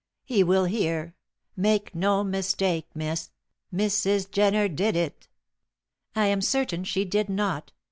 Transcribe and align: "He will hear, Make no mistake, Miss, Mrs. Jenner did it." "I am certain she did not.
"He 0.25 0.43
will 0.43 0.65
hear, 0.65 1.13
Make 1.55 1.93
no 1.93 2.23
mistake, 2.23 2.87
Miss, 2.95 3.29
Mrs. 3.71 4.31
Jenner 4.31 4.67
did 4.67 4.95
it." 4.95 5.27
"I 6.15 6.25
am 6.25 6.41
certain 6.41 6.83
she 6.85 7.05
did 7.05 7.29
not. 7.29 7.71